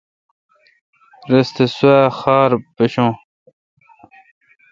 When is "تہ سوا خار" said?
1.55-2.51